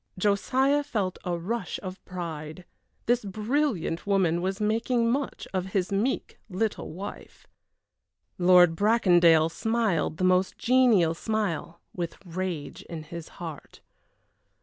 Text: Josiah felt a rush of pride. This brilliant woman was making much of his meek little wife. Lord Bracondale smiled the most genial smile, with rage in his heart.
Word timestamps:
Josiah 0.17 0.81
felt 0.83 1.19
a 1.23 1.37
rush 1.37 1.79
of 1.83 2.03
pride. 2.05 2.65
This 3.05 3.23
brilliant 3.23 4.07
woman 4.07 4.41
was 4.41 4.59
making 4.59 5.11
much 5.11 5.47
of 5.53 5.73
his 5.73 5.91
meek 5.91 6.39
little 6.49 6.91
wife. 6.91 7.45
Lord 8.39 8.75
Bracondale 8.75 9.49
smiled 9.51 10.17
the 10.17 10.23
most 10.23 10.57
genial 10.57 11.13
smile, 11.13 11.81
with 11.93 12.17
rage 12.25 12.81
in 12.89 13.03
his 13.03 13.27
heart. 13.37 13.81